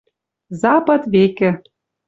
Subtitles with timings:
[0.61, 1.49] ЗАПАД ВЕКӸ